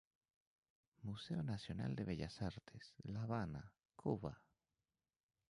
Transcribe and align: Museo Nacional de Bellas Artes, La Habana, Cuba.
Museo 1.03 1.43
Nacional 1.43 1.93
de 1.95 2.05
Bellas 2.05 2.41
Artes, 2.41 2.91
La 3.03 3.21
Habana, 3.21 3.71
Cuba. 3.95 4.41